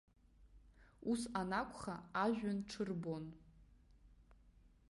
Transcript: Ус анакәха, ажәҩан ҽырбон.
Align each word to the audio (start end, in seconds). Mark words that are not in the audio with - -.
Ус 1.11 1.21
анакәха, 1.39 1.95
ажәҩан 2.23 2.59
ҽырбон. 2.69 3.25